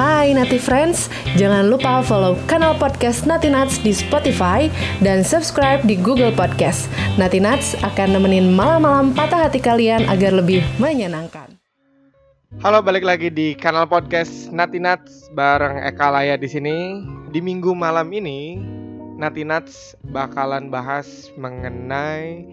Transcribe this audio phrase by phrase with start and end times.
[0.00, 4.72] Hai Nati Friends, jangan lupa follow kanal podcast Nati Nuts di Spotify
[5.04, 6.88] dan subscribe di Google Podcast.
[7.20, 11.52] Nati Nuts akan nemenin malam-malam patah hati kalian agar lebih menyenangkan.
[12.64, 17.04] Halo, balik lagi di kanal podcast Nati Nuts bareng Eka Laya di sini.
[17.28, 18.56] Di minggu malam ini,
[19.20, 22.48] Nati Nuts bakalan bahas mengenai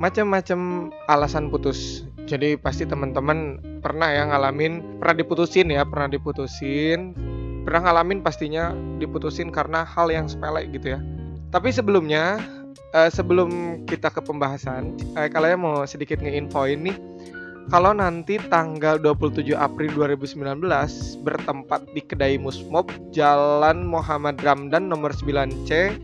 [0.00, 2.08] macam-macam alasan putus.
[2.24, 7.12] Jadi pasti teman-teman pernah ya ngalamin, pernah diputusin ya, pernah diputusin,
[7.68, 11.00] pernah ngalamin pastinya diputusin karena hal yang sepele gitu ya.
[11.52, 12.40] Tapi sebelumnya,
[12.96, 16.96] eh, sebelum kita ke pembahasan, eh, kalian mau sedikit ngeinfoin nih,
[17.68, 25.96] kalau nanti tanggal 27 April 2019 bertempat di Kedai Musmob Jalan Muhammad Ramdan nomor 9C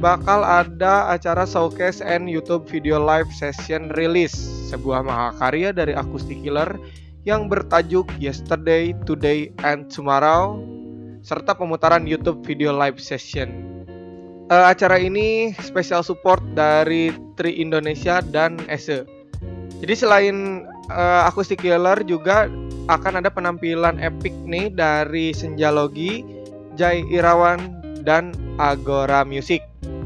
[0.00, 4.36] bakal ada acara showcase and YouTube video live session release
[4.72, 6.76] sebuah mahakarya dari Acoustic Killer
[7.24, 10.60] yang bertajuk Yesterday, Today, and Tomorrow
[11.24, 13.72] serta pemutaran YouTube video live session.
[14.52, 17.08] Uh, acara ini special support dari
[17.40, 19.08] Tri Indonesia dan Ese.
[19.80, 22.44] Jadi selain uh, Acoustic Killer juga
[22.92, 26.20] akan ada penampilan epic nih dari Senjalogi,
[26.76, 29.64] Jai Irawan, dan Agora Music.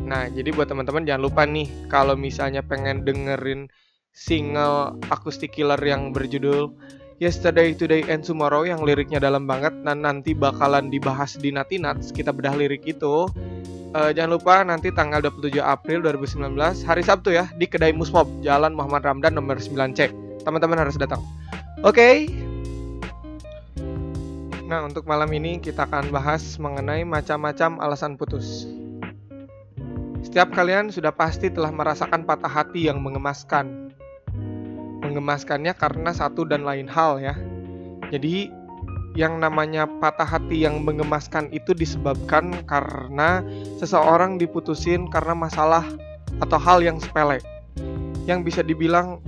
[0.09, 3.69] Nah, jadi buat teman-teman jangan lupa nih kalau misalnya pengen dengerin
[4.17, 6.73] single Acoustic Killer yang berjudul
[7.19, 12.15] Yesterday, Today, and Tomorrow yang liriknya dalam banget dan nanti bakalan dibahas di Nati Nuts,
[12.15, 13.29] kita bedah lirik itu.
[13.89, 18.77] Uh, jangan lupa nanti tanggal 27 April 2019 hari Sabtu ya di Kedai Musmob Jalan
[18.77, 20.15] Muhammad Ramdan nomor 9C.
[20.47, 21.21] Teman-teman harus datang.
[21.83, 21.97] Oke.
[21.97, 22.17] Okay.
[24.69, 28.69] Nah, untuk malam ini kita akan bahas mengenai macam-macam alasan putus.
[30.29, 33.97] Setiap kalian sudah pasti telah merasakan patah hati yang mengemaskan.
[35.01, 37.33] Mengemaskannya karena satu dan lain hal ya.
[38.13, 38.53] Jadi
[39.17, 43.41] yang namanya patah hati yang mengemaskan itu disebabkan karena
[43.81, 45.89] seseorang diputusin karena masalah
[46.45, 47.41] atau hal yang sepele.
[48.29, 49.25] Yang bisa dibilang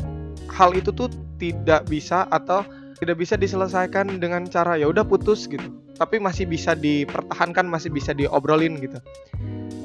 [0.53, 1.09] hal itu tuh
[1.41, 2.61] tidak bisa atau
[3.01, 5.65] tidak bisa diselesaikan dengan cara ya udah putus gitu.
[5.97, 9.01] Tapi masih bisa dipertahankan, masih bisa diobrolin gitu.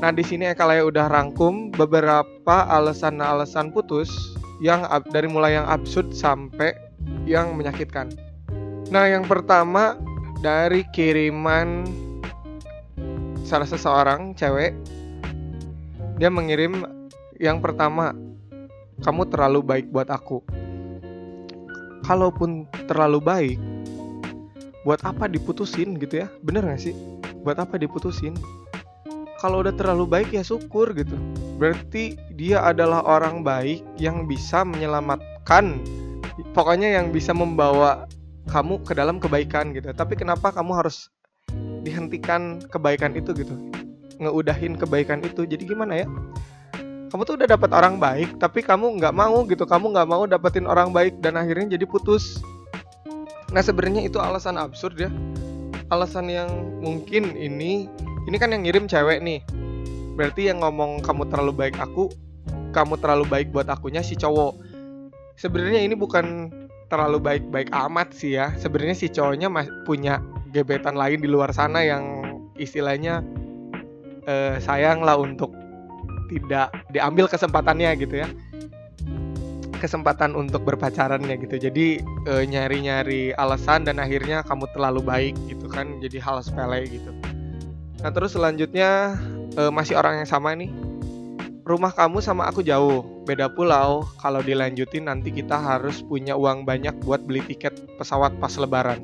[0.06, 6.14] Nah, di sini Eka Laya udah rangkum beberapa alasan-alasan putus yang dari mulai yang absurd
[6.14, 6.78] sampai
[7.26, 8.14] yang menyakitkan.
[8.94, 9.98] Nah, yang pertama
[10.46, 11.90] dari kiriman
[13.50, 14.78] salah seseorang cewek
[16.22, 16.86] dia mengirim
[17.42, 18.14] yang pertama
[19.02, 20.46] kamu terlalu baik buat aku.
[22.06, 23.60] Kalaupun terlalu baik,
[24.86, 26.30] buat apa diputusin gitu ya?
[26.46, 26.94] Bener gak sih?
[27.42, 28.38] Buat apa diputusin?
[29.46, 31.14] Kalau udah terlalu baik ya syukur gitu.
[31.62, 35.78] Berarti dia adalah orang baik yang bisa menyelamatkan
[36.58, 38.10] pokoknya yang bisa membawa
[38.50, 39.94] kamu ke dalam kebaikan gitu.
[39.94, 41.14] Tapi kenapa kamu harus
[41.86, 43.54] dihentikan kebaikan itu gitu?
[44.18, 45.46] Ngeudahin kebaikan itu.
[45.46, 46.10] Jadi gimana ya?
[47.14, 49.70] Kamu tuh udah dapat orang baik, tapi kamu nggak mau gitu.
[49.70, 52.42] Kamu nggak mau dapetin orang baik dan akhirnya jadi putus.
[53.54, 55.14] Nah sebenarnya itu alasan absurd ya.
[55.94, 56.50] Alasan yang
[56.82, 57.86] mungkin ini
[58.26, 59.42] ini kan yang ngirim cewek nih.
[60.16, 62.10] Berarti yang ngomong kamu terlalu baik aku
[62.76, 64.60] kamu terlalu baik buat akunya si cowok.
[65.40, 66.52] Sebenarnya ini bukan
[66.92, 68.52] terlalu baik-baik amat sih ya.
[68.60, 69.48] Sebenarnya si cowoknya
[69.88, 70.20] punya
[70.52, 72.04] gebetan lain di luar sana yang
[72.60, 73.24] istilahnya
[74.28, 75.56] eh, sayang lah untuk
[76.28, 78.28] tidak diambil kesempatannya gitu ya.
[79.80, 81.56] Kesempatan untuk berpacarannya gitu.
[81.56, 85.96] Jadi eh, nyari-nyari alasan dan akhirnya kamu terlalu baik gitu kan.
[86.04, 87.12] Jadi hal sepele gitu
[88.06, 89.18] Nah terus selanjutnya
[89.58, 90.70] uh, masih orang yang sama nih.
[91.66, 94.06] Rumah kamu sama aku jauh, beda pulau.
[94.22, 99.02] Kalau dilanjutin nanti kita harus punya uang banyak buat beli tiket pesawat pas lebaran.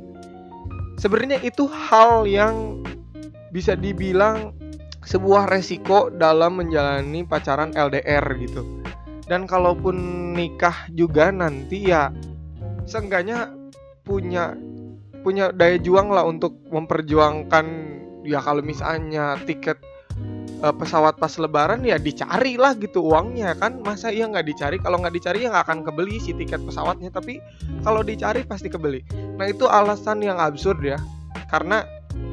[1.01, 2.85] Sebenarnya itu hal yang
[3.49, 4.53] bisa dibilang
[5.01, 8.85] sebuah resiko dalam menjalani pacaran LDR gitu.
[9.25, 9.97] Dan kalaupun
[10.37, 12.13] nikah juga nanti ya
[12.85, 13.49] seenggaknya
[14.05, 14.53] punya
[15.25, 17.65] punya daya juang lah untuk memperjuangkan
[18.21, 19.77] ya kalau misalnya tiket
[20.61, 23.81] uh, pesawat pas lebaran ya dicari lah gitu uangnya kan.
[23.81, 24.77] Masa iya nggak dicari?
[24.79, 27.09] Kalau nggak dicari ya nggak akan kebeli si tiket pesawatnya.
[27.09, 27.41] Tapi
[27.81, 29.01] kalau dicari pasti kebeli.
[29.37, 30.97] Nah itu alasan yang absurd ya.
[31.49, 31.83] Karena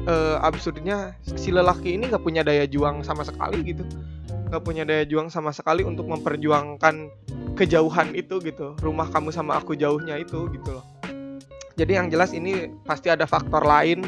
[0.07, 3.83] uh, absurdnya si lelaki ini nggak punya daya juang sama sekali gitu.
[4.49, 6.95] Nggak punya daya juang sama sekali untuk memperjuangkan
[7.57, 8.77] kejauhan itu gitu.
[8.79, 10.85] Rumah kamu sama aku jauhnya itu gitu loh.
[11.79, 14.03] Jadi yang jelas ini pasti ada faktor lain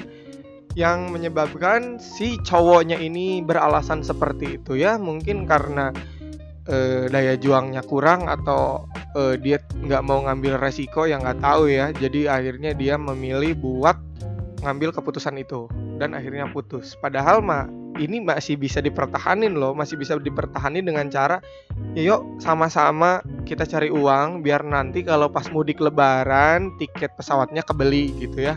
[0.73, 5.91] yang menyebabkan si cowoknya ini beralasan seperti itu ya mungkin karena
[6.63, 11.91] e, daya juangnya kurang atau e, dia nggak mau ngambil resiko yang nggak tahu ya
[11.91, 13.99] jadi akhirnya dia memilih buat
[14.61, 15.65] ngambil keputusan itu
[15.97, 16.93] dan akhirnya putus.
[16.97, 17.65] Padahal mah
[17.99, 21.43] ini masih bisa dipertahanin loh, masih bisa dipertahanin dengan cara
[21.93, 28.15] ya yuk sama-sama kita cari uang biar nanti kalau pas mudik lebaran tiket pesawatnya kebeli
[28.21, 28.55] gitu ya.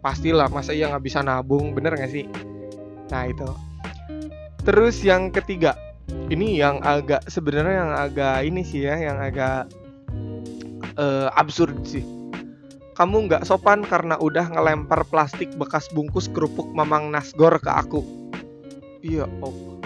[0.00, 2.24] Pastilah masa iya nggak bisa nabung, bener nggak sih?
[3.12, 3.48] Nah itu.
[4.64, 5.76] Terus yang ketiga,
[6.32, 9.68] ini yang agak sebenarnya yang agak ini sih ya, yang agak
[10.96, 12.04] uh, absurd sih
[13.00, 18.04] kamu nggak sopan karena udah ngelempar plastik bekas bungkus kerupuk Mamang Nasgor ke aku.
[19.00, 19.80] Iya, oh.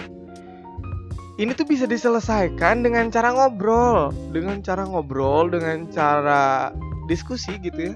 [1.39, 6.75] Ini tuh bisa diselesaikan dengan cara ngobrol, dengan cara ngobrol, dengan cara
[7.07, 7.95] diskusi gitu ya.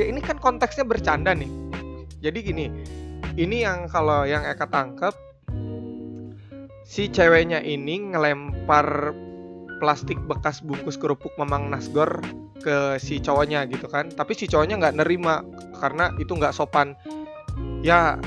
[0.00, 1.52] Ya ini kan konteksnya bercanda nih.
[2.24, 2.66] Jadi gini,
[3.36, 5.12] ini yang kalau yang Eka tangkep
[6.88, 9.12] si ceweknya ini ngelempar
[9.78, 12.24] plastik bekas bungkus kerupuk Mamang Nasgor
[12.60, 15.40] ke si cowoknya gitu kan tapi si cowoknya nggak nerima
[15.80, 16.92] karena itu nggak sopan
[17.80, 18.20] ya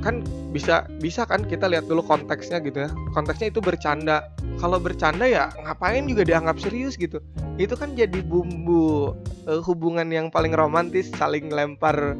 [0.00, 2.90] kan bisa bisa kan kita lihat dulu konteksnya gitu ya.
[3.12, 4.28] Konteksnya itu bercanda.
[4.60, 7.20] Kalau bercanda ya ngapain juga dianggap serius gitu.
[7.56, 9.12] Itu kan jadi bumbu
[9.48, 12.16] uh, hubungan yang paling romantis saling lempar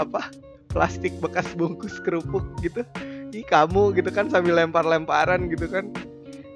[0.00, 0.32] apa
[0.72, 2.84] plastik bekas bungkus kerupuk gitu.
[3.32, 5.88] Ih kamu gitu kan sambil lempar-lemparan gitu kan.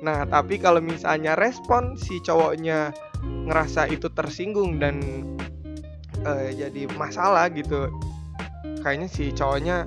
[0.05, 2.93] Nah tapi kalau misalnya respon si cowoknya
[3.49, 5.01] ngerasa itu tersinggung dan
[6.27, 7.89] uh, jadi masalah gitu
[8.83, 9.87] kayaknya si cowoknya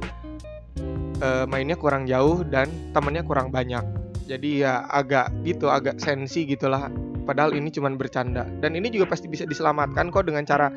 [1.22, 3.84] uh, mainnya kurang jauh dan temennya kurang banyak.
[4.30, 6.92] Jadi ya agak gitu agak sensi gitulah.
[7.26, 8.46] Padahal ini cuma bercanda.
[8.62, 10.70] Dan ini juga pasti bisa diselamatkan kok dengan cara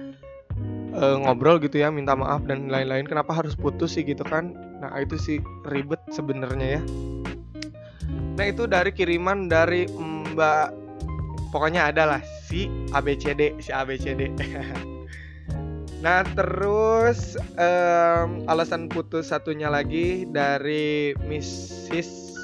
[0.97, 3.09] uh, ngobrol gitu ya minta maaf dan lain-lain.
[3.09, 4.53] Kenapa harus putus sih gitu kan?
[4.81, 6.83] Nah itu sih ribet sebenarnya ya.
[8.37, 9.85] Nah itu dari kiriman dari
[10.33, 10.69] Mbak
[11.53, 14.33] pokoknya ada lah si ABCD si ABCD
[16.03, 22.35] nah terus um, alasan putus satunya lagi dari Mrs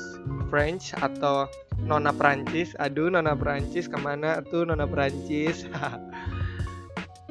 [0.49, 1.51] French atau
[1.85, 2.75] Nona Prancis.
[2.79, 5.67] Aduh Nona Prancis ke mana tuh Nona Prancis?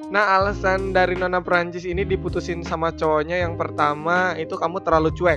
[0.07, 5.35] Nah alasan dari Nona Prancis ini diputusin sama cowoknya yang pertama itu kamu terlalu cuek.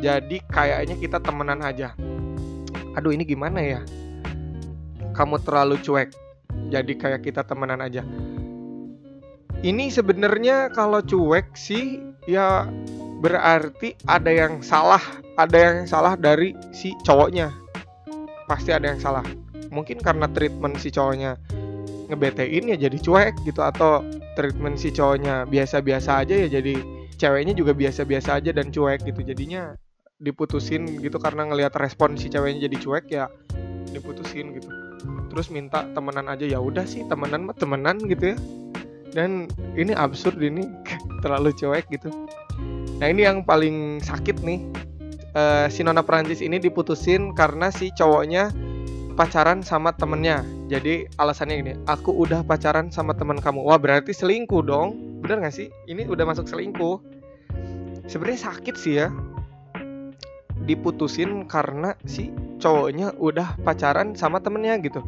[0.00, 1.92] Jadi kayaknya kita temenan aja.
[2.96, 3.84] Aduh ini gimana ya?
[5.12, 6.16] Kamu terlalu cuek.
[6.72, 8.00] Jadi kayak kita temenan aja.
[9.64, 12.68] Ini sebenarnya kalau cuek sih ya
[13.24, 15.00] berarti ada yang salah,
[15.40, 17.48] ada yang salah dari si cowoknya.
[18.44, 19.24] Pasti ada yang salah.
[19.72, 21.40] Mungkin karena treatment si cowoknya
[22.06, 24.02] ngebetein ya jadi cuek gitu atau
[24.38, 26.78] treatment si cowoknya biasa-biasa aja ya jadi
[27.18, 29.74] ceweknya juga biasa-biasa aja dan cuek gitu jadinya
[30.22, 33.26] diputusin gitu karena ngelihat respon si ceweknya jadi cuek ya
[33.90, 34.68] diputusin gitu
[35.32, 38.36] terus minta temenan aja ya udah sih temenan temenan gitu ya
[39.16, 40.68] dan ini absurd ini
[41.24, 42.12] terlalu cuek gitu.
[43.00, 44.60] Nah ini yang paling sakit nih.
[45.36, 48.52] Uh, si nona Prancis ini diputusin karena si cowoknya
[49.16, 50.44] pacaran sama temennya.
[50.68, 53.64] Jadi alasannya ini aku udah pacaran sama teman kamu.
[53.64, 55.20] Wah berarti selingkuh dong.
[55.24, 55.68] Bener gak sih?
[55.88, 57.00] Ini udah masuk selingkuh.
[58.08, 59.12] Sebenarnya sakit sih ya.
[60.64, 65.04] Diputusin karena si cowoknya udah pacaran sama temennya gitu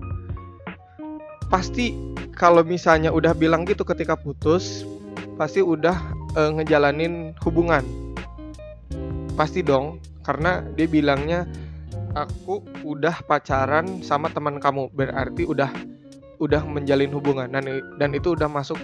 [1.48, 1.96] pasti
[2.36, 4.84] kalau misalnya udah bilang gitu ketika putus
[5.40, 5.96] pasti udah
[6.36, 7.82] e, ngejalanin hubungan.
[9.34, 11.48] Pasti dong karena dia bilangnya
[12.12, 15.70] aku udah pacaran sama teman kamu berarti udah
[16.38, 17.48] udah menjalin hubungan.
[17.50, 18.78] Dan dan itu udah masuk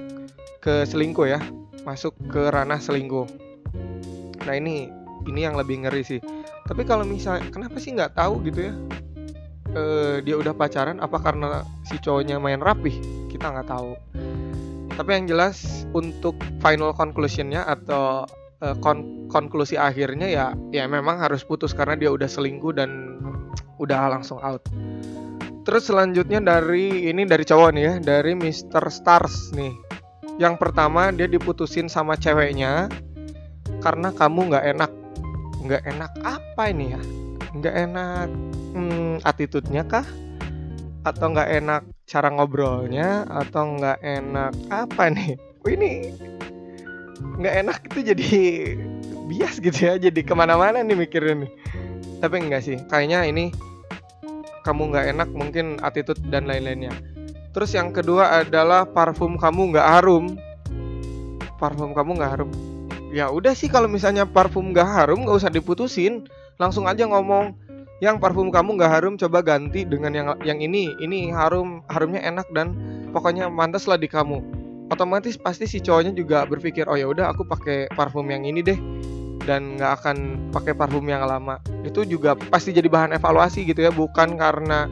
[0.65, 1.41] ke selingkuh ya
[1.85, 3.29] masuk ke ranah selingkuh.
[4.49, 4.89] Nah ini
[5.29, 6.21] ini yang lebih ngeri sih.
[6.65, 8.75] Tapi kalau misalnya kenapa sih nggak tahu gitu ya
[9.75, 12.95] uh, dia udah pacaran apa karena si cowoknya main rapih?
[13.29, 13.93] Kita nggak tahu.
[14.95, 18.25] Tapi yang jelas untuk final conclusionnya atau
[18.63, 23.19] uh, kon konklusi akhirnya ya ya memang harus putus karena dia udah selingkuh dan
[23.83, 24.63] udah langsung out.
[25.65, 28.85] Terus selanjutnya dari ini dari cowok nih ya dari Mr.
[28.87, 29.75] Stars nih.
[30.39, 32.87] Yang pertama dia diputusin sama ceweknya
[33.83, 34.93] karena kamu nggak enak.
[35.65, 37.03] Nggak enak apa ini ya
[37.55, 38.29] nggak enak
[38.75, 40.07] hmm, attitude-nya kah?
[41.07, 43.23] Atau nggak enak cara ngobrolnya?
[43.31, 45.39] Atau nggak enak apa nih?
[45.63, 46.11] Oh, ini
[47.39, 48.31] nggak enak itu jadi
[49.25, 51.53] bias gitu ya jadi ke mana-mana nih mikirnya nih.
[52.19, 53.55] Tapi enggak sih kayaknya ini
[54.67, 56.93] kamu nggak enak mungkin attitude dan lain-lainnya.
[57.55, 60.35] Terus yang kedua adalah parfum kamu nggak harum.
[61.63, 62.74] Parfum kamu nggak harum
[63.15, 66.27] ya udah sih kalau misalnya parfum nggak harum nggak usah diputusin.
[66.59, 67.55] Langsung aja ngomong
[68.03, 70.91] yang parfum kamu nggak harum coba ganti dengan yang yang ini.
[70.99, 72.75] Ini harum harumnya enak dan
[73.15, 74.43] pokoknya mantas lah di kamu.
[74.91, 78.77] Otomatis pasti si cowoknya juga berpikir oh ya udah aku pakai parfum yang ini deh
[79.47, 80.17] dan nggak akan
[80.51, 81.63] pakai parfum yang lama.
[81.87, 84.91] Itu juga pasti jadi bahan evaluasi gitu ya bukan karena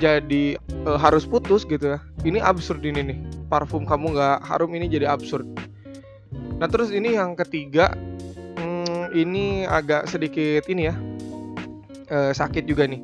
[0.00, 2.00] jadi e, harus putus gitu ya.
[2.24, 3.18] Ini absurd ini nih.
[3.52, 5.46] Parfum kamu nggak harum ini jadi absurd
[6.58, 7.94] nah terus ini yang ketiga
[8.58, 10.94] hmm, ini agak sedikit ini ya
[12.10, 13.02] e, sakit juga nih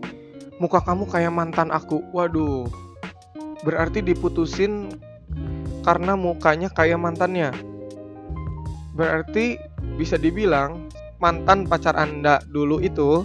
[0.58, 2.66] muka kamu kayak mantan aku waduh
[3.64, 4.92] berarti diputusin
[5.84, 7.52] karena mukanya kayak mantannya.
[8.96, 9.60] Berarti
[10.00, 10.88] bisa dibilang
[11.20, 13.22] mantan pacar Anda dulu itu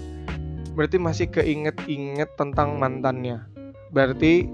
[0.75, 3.47] berarti masih keinget-inget tentang mantannya.
[3.91, 4.47] Berarti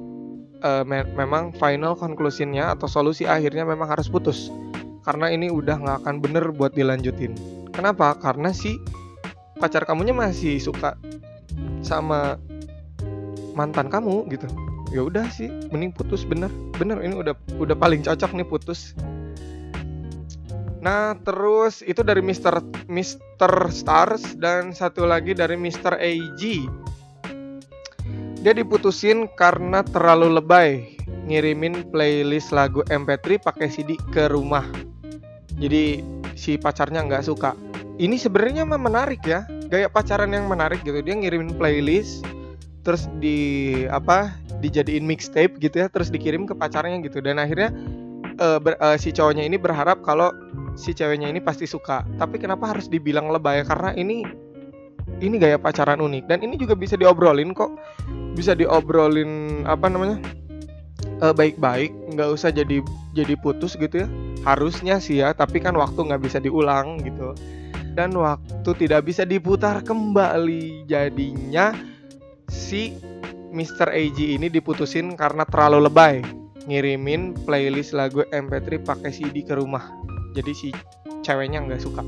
[0.66, 4.54] uh, me memang final conclusionnya atau solusi akhirnya memang harus putus.
[5.06, 7.38] Karena ini udah nggak akan bener buat dilanjutin.
[7.70, 8.18] Kenapa?
[8.18, 8.82] Karena si
[9.62, 10.98] pacar kamunya masih suka
[11.86, 12.42] sama
[13.54, 14.50] mantan kamu gitu.
[14.90, 16.50] Ya udah sih mending putus bener.
[16.82, 18.98] Bener ini udah udah paling cocok nih putus.
[20.82, 22.58] Nah terus itu dari Mister
[22.90, 26.42] Mister Stars dan satu lagi dari Mister AG
[28.46, 34.62] dia diputusin karena terlalu lebay ngirimin playlist lagu MP3 pakai CD ke rumah
[35.56, 36.04] jadi
[36.36, 37.56] si pacarnya nggak suka.
[37.96, 39.48] Ini sebenarnya mah menarik ya.
[39.72, 41.00] Gaya pacaran yang menarik gitu.
[41.00, 42.28] Dia ngirimin playlist
[42.86, 44.30] terus di apa
[44.62, 47.24] dijadiin mixtape gitu ya terus dikirim ke pacarnya gitu.
[47.24, 47.72] Dan akhirnya
[48.38, 50.30] uh, ber, uh, si cowoknya ini berharap kalau
[50.76, 52.04] si ceweknya ini pasti suka.
[52.20, 53.64] Tapi kenapa harus dibilang lebay?
[53.64, 54.28] Karena ini
[55.24, 56.28] ini gaya pacaran unik.
[56.28, 57.80] Dan ini juga bisa diobrolin kok.
[58.36, 60.20] Bisa diobrolin apa namanya
[61.34, 62.84] baik-baik nggak usah jadi
[63.16, 64.08] jadi putus gitu ya
[64.46, 67.34] harusnya sih ya tapi kan waktu nggak bisa diulang gitu
[67.96, 71.72] dan waktu tidak bisa diputar kembali jadinya
[72.52, 72.94] si
[73.56, 73.88] Mr.
[73.88, 76.20] AG ini diputusin karena terlalu lebay
[76.66, 79.86] ngirimin playlist lagu MP3 pakai CD ke rumah.
[80.36, 80.70] Jadi si
[81.24, 82.04] ceweknya nggak suka.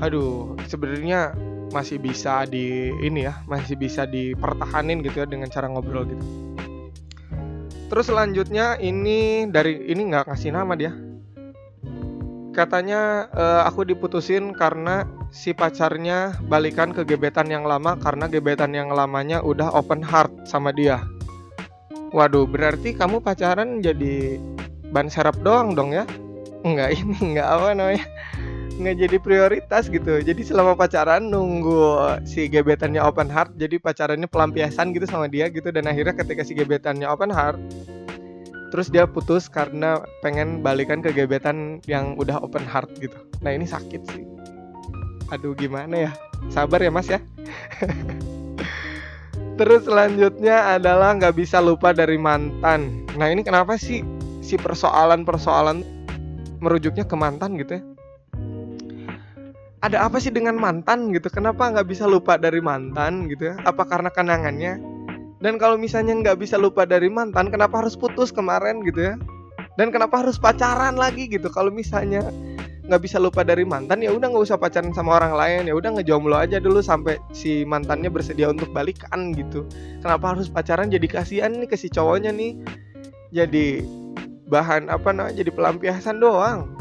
[0.00, 1.36] Aduh, sebenarnya
[1.70, 6.24] masih bisa di ini ya, masih bisa dipertahanin gitu ya dengan cara ngobrol gitu.
[7.90, 10.94] Terus selanjutnya ini dari ini nggak kasih nama dia.
[12.54, 18.94] Katanya uh, aku diputusin karena si pacarnya balikan ke gebetan yang lama karena gebetan yang
[18.94, 21.02] lamanya udah open heart sama dia.
[22.14, 24.38] Waduh, berarti kamu pacaran jadi
[24.94, 26.06] ban serap doang dong ya?
[26.62, 28.06] Enggak ini, enggak apa namanya?
[28.80, 30.24] Enggak jadi prioritas gitu.
[30.24, 35.68] Jadi selama pacaran nunggu si gebetannya open heart, jadi pacarannya pelampiasan gitu sama dia gitu.
[35.68, 37.60] Dan akhirnya ketika si gebetannya open heart,
[38.72, 43.20] terus dia putus karena pengen balikan ke gebetan yang udah open heart gitu.
[43.44, 44.24] Nah ini sakit sih.
[45.28, 46.12] Aduh gimana ya?
[46.48, 47.20] Sabar ya mas ya.
[49.60, 53.04] Terus selanjutnya adalah nggak bisa lupa dari mantan.
[53.20, 54.00] Nah ini kenapa sih
[54.40, 55.84] si persoalan-persoalan
[56.64, 57.84] merujuknya ke mantan gitu ya
[59.80, 61.32] ada apa sih dengan mantan gitu?
[61.32, 63.54] Kenapa nggak bisa lupa dari mantan gitu ya?
[63.64, 64.76] Apa karena kenangannya?
[65.40, 69.14] Dan kalau misalnya nggak bisa lupa dari mantan kenapa harus putus kemarin gitu ya?
[69.80, 71.48] Dan kenapa harus pacaran lagi gitu?
[71.48, 72.20] Kalau misalnya
[72.84, 75.72] nggak bisa lupa dari mantan ya udah nggak usah pacaran sama orang lain.
[75.72, 79.64] Ya udah ngejomblo aja dulu sampai si mantannya bersedia untuk balikan gitu.
[80.04, 80.92] Kenapa harus pacaran?
[80.92, 82.60] Jadi kasihan nih ke si cowoknya nih.
[83.32, 83.80] Jadi
[84.52, 86.76] bahan apa nah jadi pelampiasan doang.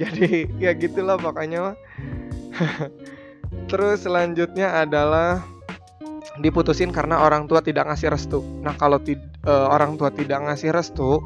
[0.00, 1.76] Jadi ya gitulah makanya
[3.70, 5.42] terus selanjutnya adalah
[6.40, 8.40] diputusin karena orang tua tidak ngasih restu.
[8.64, 8.96] Nah kalau
[9.44, 11.20] uh, orang tua tidak ngasih restu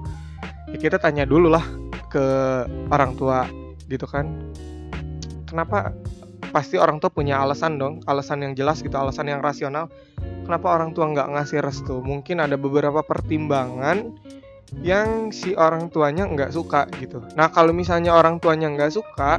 [0.67, 1.63] ya kita tanya dulu lah
[2.11, 2.25] ke
[2.91, 3.47] orang tua
[3.87, 4.27] gitu kan.
[5.47, 5.95] Kenapa
[6.51, 8.03] pasti orang tua punya alasan dong?
[8.11, 9.87] Alasan yang jelas gitu alasan yang rasional.
[10.43, 12.03] Kenapa orang tua nggak ngasih restu?
[12.03, 14.11] Mungkin ada beberapa pertimbangan
[14.83, 17.23] yang si orang tuanya nggak suka gitu.
[17.39, 19.39] Nah kalau misalnya orang tuanya nggak suka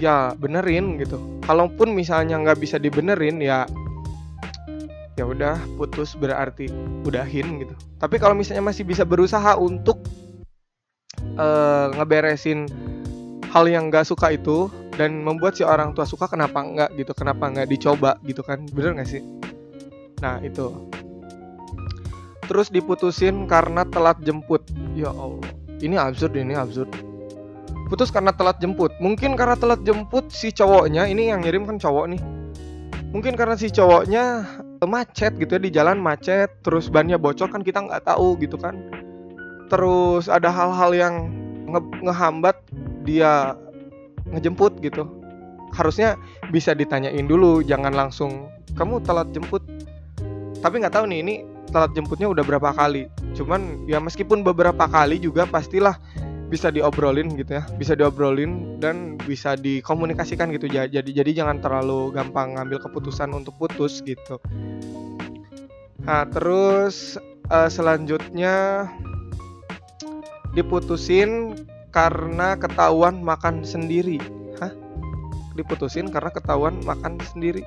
[0.00, 1.20] ya benerin gitu.
[1.44, 3.64] Kalaupun misalnya nggak bisa dibenerin ya
[5.16, 6.68] ya udah putus berarti
[7.04, 7.74] udahin gitu.
[7.96, 9.96] Tapi kalau misalnya masih bisa berusaha untuk
[11.40, 12.68] uh, ngeberesin
[13.48, 14.68] hal yang nggak suka itu
[15.00, 17.12] dan membuat si orang tua suka kenapa nggak gitu?
[17.16, 18.68] Kenapa nggak dicoba gitu kan?
[18.68, 19.24] Bener nggak sih?
[20.20, 20.92] Nah itu.
[22.46, 24.62] Terus diputusin karena telat jemput.
[24.92, 25.48] Ya allah.
[25.80, 27.15] Ini absurd ini absurd
[27.86, 28.90] putus karena telat jemput.
[28.98, 32.20] Mungkin karena telat jemput si cowoknya ini yang ngirim kan cowok nih.
[33.14, 34.44] Mungkin karena si cowoknya
[34.84, 38.76] macet gitu ya di jalan macet terus bannya bocor kan kita nggak tahu gitu kan.
[39.70, 41.14] Terus ada hal-hal yang
[41.70, 42.56] nge ngehambat
[43.06, 43.54] dia
[44.34, 45.06] ngejemput gitu.
[45.72, 46.18] Harusnya
[46.50, 49.62] bisa ditanyain dulu jangan langsung kamu telat jemput?
[50.60, 51.34] Tapi nggak tahu nih ini
[51.70, 53.06] telat jemputnya udah berapa kali.
[53.38, 55.96] Cuman ya meskipun beberapa kali juga pastilah
[56.46, 57.64] bisa diobrolin gitu ya.
[57.74, 60.70] Bisa diobrolin dan bisa dikomunikasikan gitu.
[60.70, 64.38] Jadi jadi jangan terlalu gampang ngambil keputusan untuk putus gitu.
[66.06, 67.18] Nah terus
[67.50, 68.86] uh, selanjutnya
[70.54, 71.58] diputusin
[71.90, 74.22] karena ketahuan makan sendiri.
[74.62, 74.70] Hah?
[75.58, 77.66] Diputusin karena ketahuan makan sendiri.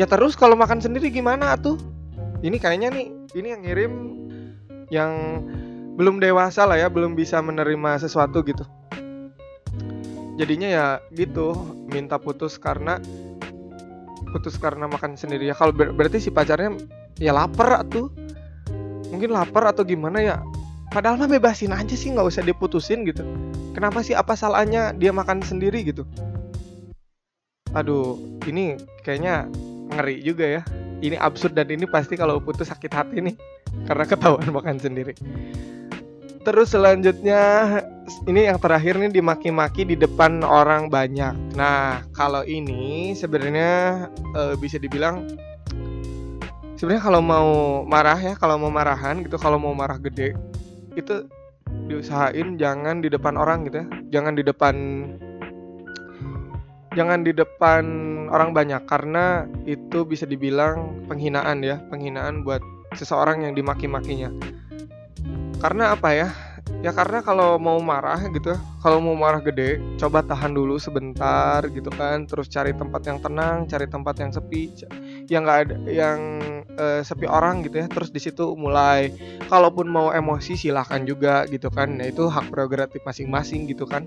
[0.00, 1.76] Ya terus kalau makan sendiri gimana tuh?
[2.38, 3.92] Ini kayaknya nih ini yang ngirim
[4.88, 5.12] yang
[5.98, 8.62] belum dewasa lah ya belum bisa menerima sesuatu gitu.
[10.38, 13.02] Jadinya ya gitu minta putus karena
[14.30, 15.50] putus karena makan sendiri.
[15.50, 16.78] Ya kalau ber berarti si pacarnya
[17.18, 18.14] ya lapar tuh
[19.10, 20.36] mungkin lapar atau gimana ya
[20.94, 23.26] padahal mah bebasin aja sih nggak usah diputusin gitu.
[23.74, 26.06] Kenapa sih apa salahnya dia makan sendiri gitu?
[27.74, 28.14] Aduh
[28.46, 29.50] ini kayaknya
[29.98, 30.62] ngeri juga ya.
[30.98, 33.34] Ini absurd dan ini pasti kalau putus sakit hati nih
[33.86, 35.14] karena ketahuan makan sendiri
[36.48, 37.44] Terus selanjutnya
[38.24, 41.36] ini yang terakhir nih dimaki-maki di depan orang banyak.
[41.52, 45.28] Nah, kalau ini sebenarnya e, bisa dibilang
[46.80, 47.48] sebenarnya kalau mau
[47.84, 50.32] marah ya, kalau mau marahan gitu, kalau mau marah gede
[50.96, 51.28] itu
[51.84, 53.86] diusahain jangan di depan orang gitu ya.
[54.16, 54.74] Jangan di depan
[56.96, 57.84] jangan di depan
[58.32, 62.64] orang banyak karena itu bisa dibilang penghinaan ya, penghinaan buat
[62.96, 64.32] seseorang yang dimaki-makinya
[65.58, 66.28] karena apa ya?
[66.78, 71.90] Ya karena kalau mau marah gitu kalau mau marah gede coba tahan dulu sebentar gitu
[71.90, 72.24] kan.
[72.28, 74.70] Terus cari tempat yang tenang cari tempat yang sepi
[75.26, 76.18] yang nggak ada yang
[76.78, 77.86] uh, sepi orang gitu ya.
[77.90, 79.10] Terus di situ mulai
[79.50, 81.98] kalaupun mau emosi silahkan juga gitu kan.
[81.98, 84.06] Nah itu hak prerogatif masing-masing gitu kan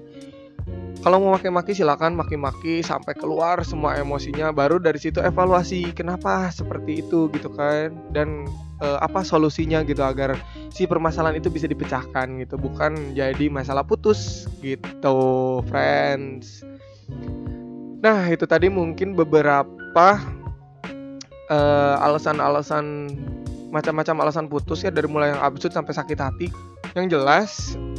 [1.01, 4.53] kalau mau maki-maki silakan maki-maki sampai keluar semua emosinya.
[4.53, 7.89] Baru dari situ evaluasi kenapa seperti itu gitu kan.
[8.13, 8.45] Dan
[8.85, 10.37] uh, apa solusinya gitu agar
[10.69, 12.53] si permasalahan itu bisa dipecahkan gitu.
[12.53, 15.17] Bukan jadi masalah putus gitu
[15.73, 16.61] friends.
[18.05, 20.21] Nah itu tadi mungkin beberapa
[21.49, 23.09] uh, alasan-alasan
[23.73, 24.93] macam-macam alasan putus ya.
[24.93, 26.47] Dari mulai yang absurd sampai sakit hati.
[26.93, 27.49] Yang jelas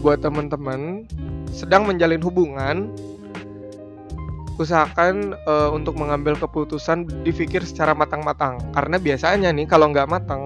[0.07, 1.11] buat teman-teman
[1.53, 2.91] sedang menjalin hubungan
[4.57, 10.45] usahakan uh, untuk mengambil keputusan dipikir secara matang-matang karena biasanya nih kalau nggak matang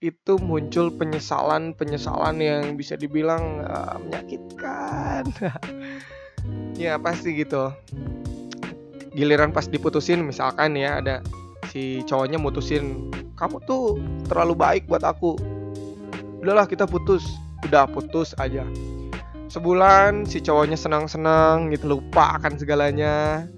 [0.00, 5.28] itu muncul penyesalan-penyesalan yang bisa dibilang uh, menyakitkan.
[6.80, 7.68] ya pasti gitu.
[9.12, 11.20] Giliran pas diputusin misalkan ya ada
[11.68, 15.36] si cowoknya mutusin kamu tuh terlalu baik buat aku.
[16.40, 17.36] Udahlah kita putus.
[17.68, 18.64] Udah putus aja.
[19.50, 23.50] Sebulan si cowoknya senang-senang gitu lupa akan segalanya.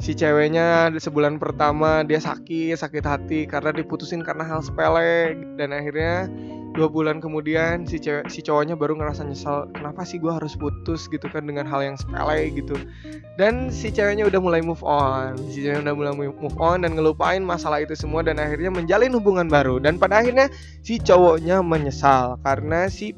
[0.00, 5.36] Si ceweknya di sebulan pertama dia sakit sakit hati karena diputusin karena hal sepele.
[5.60, 6.32] Dan akhirnya
[6.72, 11.04] dua bulan kemudian si cewek si cowoknya baru ngerasa nyesal kenapa sih gue harus putus?
[11.12, 12.72] gitu kan dengan hal yang sepele gitu.
[13.36, 15.36] Dan si ceweknya udah mulai move on.
[15.52, 19.52] Si ceweknya udah mulai move on dan ngelupain masalah itu semua dan akhirnya menjalin hubungan
[19.52, 19.76] baru.
[19.76, 20.48] Dan pada akhirnya
[20.80, 23.12] si cowoknya menyesal karena si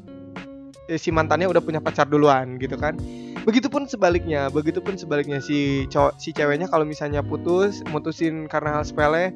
[0.93, 2.97] si mantannya udah punya pacar duluan gitu kan.
[3.45, 9.33] Begitupun sebaliknya begitupun sebaliknya si cowok si ceweknya kalau misalnya putus mutusin karena hal sepele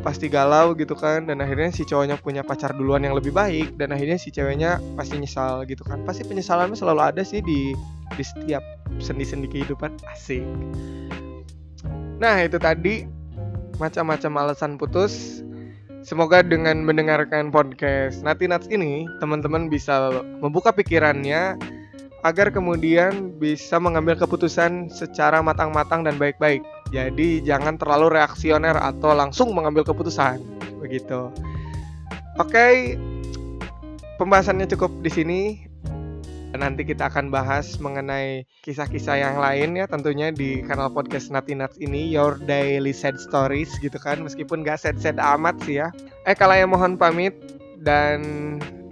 [0.00, 1.24] pasti galau gitu kan.
[1.28, 5.16] Dan akhirnya si cowoknya punya pacar duluan yang lebih baik dan akhirnya si ceweknya pasti
[5.16, 6.04] nyesal gitu kan.
[6.04, 7.72] Pasti penyesalan selalu ada sih di
[8.16, 8.62] di setiap
[9.00, 9.96] sendi-sendi kehidupan.
[10.08, 10.44] Asik.
[12.20, 13.08] Nah itu tadi
[13.80, 15.40] macam-macam alasan putus
[16.00, 20.08] Semoga dengan mendengarkan podcast Nati Nats ini, teman-teman bisa
[20.40, 21.60] membuka pikirannya
[22.24, 26.64] agar kemudian bisa mengambil keputusan secara matang-matang dan baik-baik.
[26.88, 30.40] Jadi jangan terlalu reaksioner atau langsung mengambil keputusan.
[30.80, 31.28] Begitu.
[32.40, 32.96] Oke,
[34.16, 35.40] pembahasannya cukup di sini.
[36.50, 41.78] Nanti kita akan bahas mengenai kisah-kisah yang lain ya tentunya di kanal podcast Nati Nuts
[41.78, 45.88] ini Your Daily Sad Stories gitu kan meskipun gak sad-sad amat sih ya.
[46.26, 47.34] Eh kalau yang mohon pamit
[47.80, 48.20] dan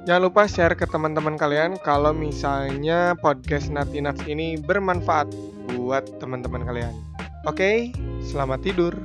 [0.09, 5.29] Jangan lupa share ke teman-teman kalian kalau misalnya podcast Nati Nuts ini bermanfaat
[5.77, 6.97] buat teman-teman kalian.
[7.45, 7.93] Oke,
[8.25, 8.97] selamat tidur.